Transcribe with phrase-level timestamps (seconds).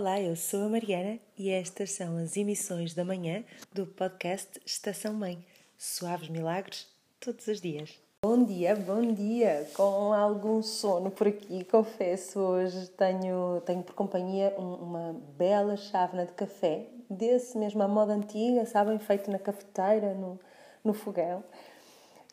[0.00, 3.42] Olá, eu sou a Mariana e estas são as emissões da manhã
[3.72, 5.44] do podcast Estação Mãe.
[5.76, 6.86] Suaves milagres
[7.18, 8.00] todos os dias.
[8.24, 9.68] Bom dia, bom dia!
[9.74, 16.32] Com algum sono por aqui, confesso, hoje tenho, tenho por companhia uma bela chávena de
[16.32, 20.38] café, desse mesmo à moda antiga, sabem, feito na cafeteira, no,
[20.84, 21.42] no fogão.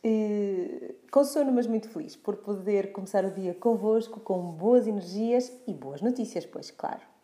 [0.03, 5.51] E, com sono, mas muito feliz por poder começar o dia convosco com boas energias
[5.65, 7.14] e boas notícias, pois, claro.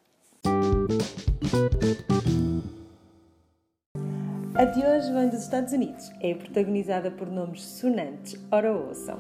[4.62, 6.12] A de hoje vem dos Estados Unidos.
[6.22, 8.40] É protagonizada por nomes sonantes.
[8.52, 9.18] Ora, ouçam.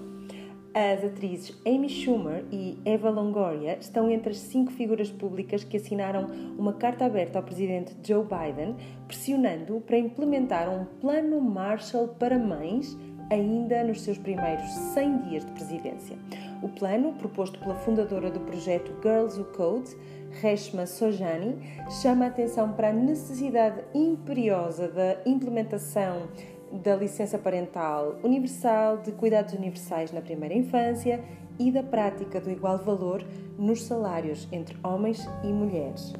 [0.71, 6.27] As atrizes Amy Schumer e Eva Longoria estão entre as cinco figuras públicas que assinaram
[6.59, 8.75] uma carta aberta ao presidente Joe Biden,
[9.07, 12.95] pressionando-o para implementar um plano Marshall para mães
[13.31, 16.17] ainda nos seus primeiros 100 dias de presidência.
[16.61, 19.95] O plano, proposto pela fundadora do projeto Girls Who Code,
[20.39, 21.57] Reshma Sojani,
[22.01, 26.27] chama a atenção para a necessidade imperiosa da implementação
[26.71, 31.21] da licença parental universal, de cuidados universais na primeira infância
[31.59, 33.25] e da prática do igual valor
[33.57, 36.13] nos salários entre homens e mulheres.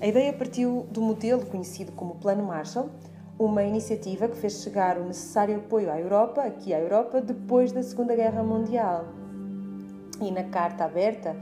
[0.00, 2.90] A ideia partiu do modelo conhecido como Plano Marshall,
[3.38, 7.82] uma iniciativa que fez chegar o necessário apoio à Europa, aqui à Europa, depois da
[7.82, 9.06] Segunda Guerra Mundial.
[10.20, 11.36] E na carta aberta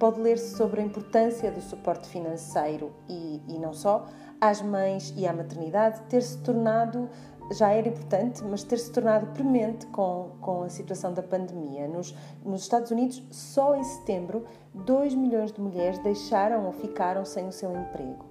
[0.00, 4.06] pode ler-se sobre a importância do suporte financeiro e, e não só
[4.40, 7.08] às mães e à maternidade ter se tornado
[7.52, 11.86] já era importante, mas ter-se tornado premente com, com a situação da pandemia.
[11.86, 17.48] Nos, nos Estados Unidos, só em setembro, 2 milhões de mulheres deixaram ou ficaram sem
[17.48, 18.24] o seu emprego.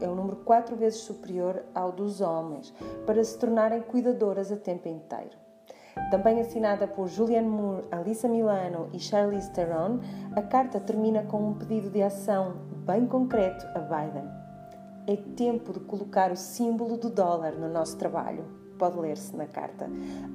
[0.00, 2.74] É um número quatro vezes superior ao dos homens,
[3.06, 5.36] para se tornarem cuidadoras a tempo inteiro.
[6.10, 9.98] Também assinada por Julianne Moore, Alissa Milano e Charlize Theron,
[10.36, 12.54] a carta termina com um pedido de ação
[12.86, 14.28] bem concreto a Biden.
[15.06, 18.44] É tempo de colocar o símbolo do dólar no nosso trabalho.
[18.78, 19.88] Pode ler-se na carta.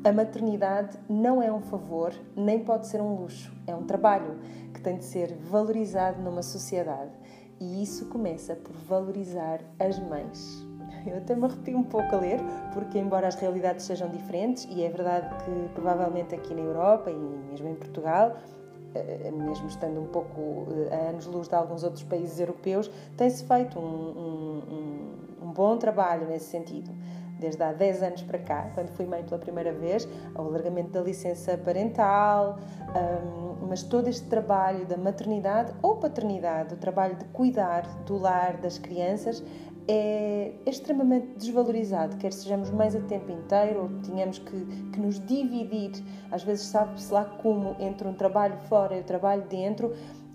[0.03, 3.53] A maternidade não é um favor, nem pode ser um luxo.
[3.65, 4.39] É um trabalho
[4.73, 7.11] que tem de ser valorizado numa sociedade.
[7.59, 10.66] E isso começa por valorizar as mães.
[11.11, 12.39] Eu até me arrepio um pouco a ler,
[12.73, 17.15] porque, embora as realidades sejam diferentes, e é verdade que provavelmente aqui na Europa e
[17.15, 18.35] mesmo em Portugal,
[18.93, 23.79] eh, mesmo estando um pouco eh, a anos-luz de alguns outros países europeus, tem-se feito
[23.79, 26.91] um, um, um, bom trabalho nesse sentido.
[27.39, 31.01] Desde há 10 anos para cá, quando fui mãe pela primeira vez, ao alargamento da
[31.01, 32.57] licença parental,
[32.89, 38.57] um, mas todo este trabalho da maternidade ou paternidade, o trabalho de cuidar do lar
[38.57, 39.43] das crianças,
[39.87, 46.03] é extremamente desvalorizado, quer sejamos mais a tempo inteiro ou tenhamos que, que nos dividir,
[46.29, 49.93] às vezes sabe-se lá como, entre um trabalho fora e o trabalho dentro,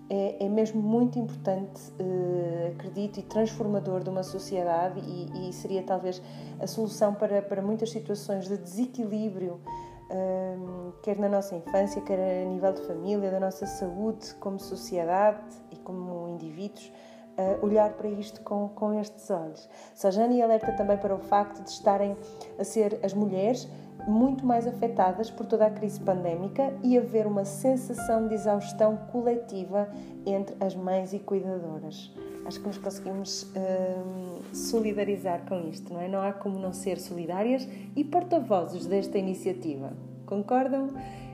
[0.09, 5.81] é, é mesmo muito importante, eh, acredito, e transformador de uma sociedade e, e, seria
[5.81, 6.21] talvez
[6.59, 9.61] a solução para, para muitas situações de desequilíbrio,
[10.09, 10.57] eh,
[11.01, 15.77] quer na nossa infância, quer a nível de família, da nossa saúde como sociedade e
[15.77, 16.91] como indivíduos
[17.37, 19.69] uh, olhar para isto com, com estes olhos.
[19.95, 22.15] Sajani alerta também para o facto de estarem
[22.57, 23.67] a ser as mulheres
[24.07, 29.87] muito mais afetadas por toda a crise pandémica e haver uma sensação de exaustão coletiva
[30.25, 32.11] entre as mães e cuidadoras.
[32.45, 36.09] Acho que nos conseguimos uh, solidarizar com isto, não é?
[36.09, 37.65] Não há como não ser solidárias
[37.95, 39.93] e porta-vozes desta iniciativa.
[40.25, 40.89] Concordam?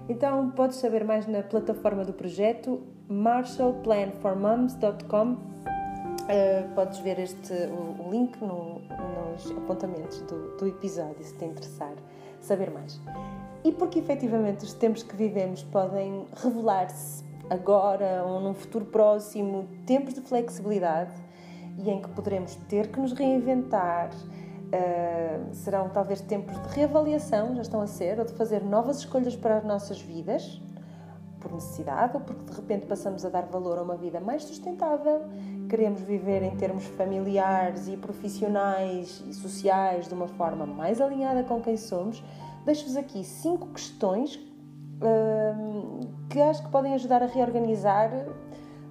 [0.07, 5.49] Então podes saber mais na plataforma do projeto marshallplanformoms.com
[6.29, 8.81] Uh, podes ver este, o, o link no,
[9.31, 11.94] nos apontamentos do, do, episódio se te interessar
[12.40, 13.01] saber mais.
[13.63, 20.13] E porque efetivamente os tempos que vivemos podem revelar-se agora ou num futuro próximo tempos
[20.13, 21.13] de flexibilidade
[21.79, 27.63] e em que poderemos ter que nos reinventar, uh, serão talvez tempos de reavaliação, já
[27.63, 30.61] estão a ser, ou de fazer novas escolhas para as nossas vidas
[31.40, 35.22] por necessidade ou porque de repente passamos a dar valor a uma vida mais sustentável,
[35.70, 41.62] queremos viver em termos familiares e profissionais e sociais de uma forma mais alinhada com
[41.62, 42.24] quem somos,
[42.66, 44.40] deixo-vos aqui cinco questões
[45.02, 48.12] hum, que acho que podem ajudar a reorganizar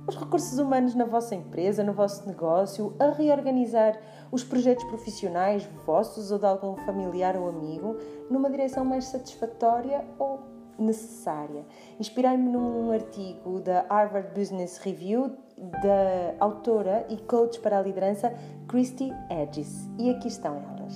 [0.07, 3.99] os recursos humanos na vossa empresa, no vosso negócio, a reorganizar
[4.33, 7.97] os projetos profissionais vossos ou de algum familiar ou amigo
[8.31, 11.65] numa direção mais satisfatória ou necessária.
[11.99, 18.33] Inspirei-me num artigo da Harvard Business Review da autora e coach para a liderança
[18.69, 19.89] Christy Edges.
[19.99, 20.95] E aqui estão elas.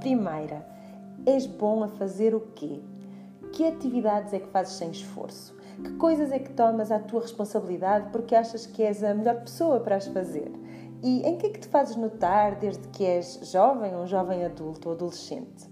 [0.00, 0.66] Primeira,
[1.24, 2.80] és bom a fazer o quê?
[3.52, 5.56] Que atividades é que fazes sem esforço?
[5.82, 9.80] Que coisas é que tomas à tua responsabilidade porque achas que és a melhor pessoa
[9.80, 10.50] para as fazer?
[11.04, 14.88] E em que é que te fazes notar desde que és jovem ou jovem adulto
[14.88, 15.68] ou adolescente?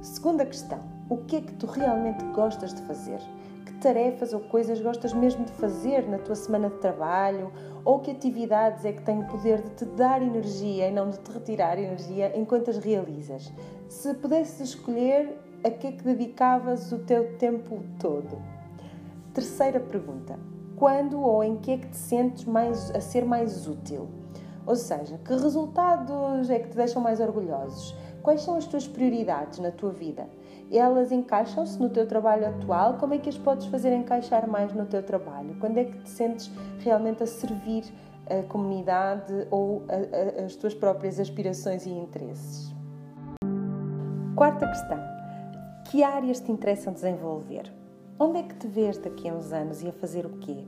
[0.00, 0.80] Segunda questão:
[1.10, 3.20] o que é que tu realmente gostas de fazer?
[3.66, 7.52] Que tarefas ou coisas gostas mesmo de fazer na tua semana de trabalho?
[7.84, 11.18] Ou que atividades é que têm o poder de te dar energia e não de
[11.18, 13.52] te retirar energia enquanto as realizas?
[13.90, 18.38] Se pudesses escolher, a que é que dedicavas o teu tempo todo?
[19.34, 20.38] Terceira pergunta:
[20.76, 24.08] quando ou em que é que te sentes mais, a ser mais útil?
[24.66, 27.94] Ou seja, que resultados é que te deixam mais orgulhosos?
[28.20, 30.28] Quais são as tuas prioridades na tua vida?
[30.72, 32.94] Elas encaixam-se no teu trabalho atual?
[32.94, 35.56] Como é que as podes fazer encaixar mais no teu trabalho?
[35.60, 37.84] Quando é que te sentes realmente a servir
[38.28, 42.74] a comunidade ou a, a, as tuas próprias aspirações e interesses?
[44.34, 44.98] Quarta questão:
[45.84, 47.72] que áreas te interessam desenvolver?
[48.18, 50.64] Onde é que te vês daqui a uns anos e a fazer o quê?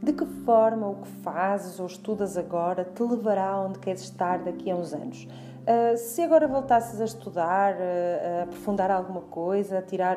[0.00, 4.70] De que forma o que fazes ou estudas agora te levará onde queres estar daqui
[4.70, 5.26] a uns anos?
[5.62, 10.16] Uh, se agora voltasses a estudar, uh, a aprofundar alguma coisa, a tirar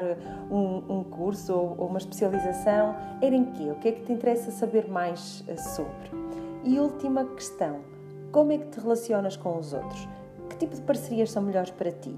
[0.52, 3.72] um, um curso ou, ou, uma especialização, era em quê?
[3.72, 5.44] O que é que te interessa saber mais
[5.76, 6.12] sobre?
[6.64, 7.80] E última questão:
[8.32, 10.08] como é que te relacionas com os outros?
[10.50, 12.16] Que tipo de parcerias são melhores para ti?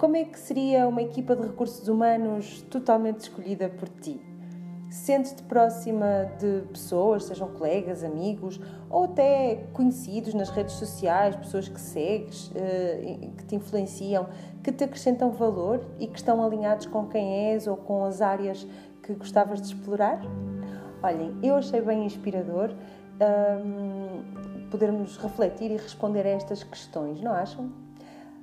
[0.00, 4.18] Como é que seria uma equipa de recursos humanos totalmente escolhida por ti?
[4.88, 8.58] Sentes-te próxima de pessoas, sejam colegas, amigos
[8.88, 14.26] ou até conhecidos nas redes sociais, pessoas que segues, eh, que te influenciam,
[14.64, 18.66] que te acrescentam valor e que estão alinhados com quem és ou com as áreas
[19.02, 20.18] que gostavas de explorar?
[21.02, 22.74] Olhem, eu achei bem inspirador
[23.20, 27.89] um, podermos refletir e responder a estas questões, não acham?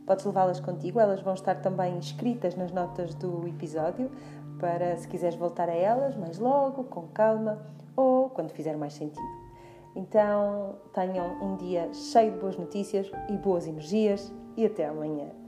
[0.08, 4.10] Podes levá-las contigo, elas vão estar também escritas nas notas do episódio
[4.58, 7.60] para se quiseres voltar a elas mais logo, com calma
[7.94, 9.48] ou quando fizer mais sentido.
[9.94, 15.47] Então, tenham um dia cheio de boas notícias e boas energias e até amanhã.